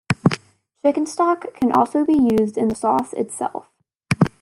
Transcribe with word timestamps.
Chicken 0.83 1.05
stock 1.05 1.53
can 1.53 1.71
also 1.71 2.03
be 2.03 2.13
used 2.15 2.57
in 2.57 2.69
the 2.69 2.73
sauce 2.73 3.13
itself. 3.13 3.67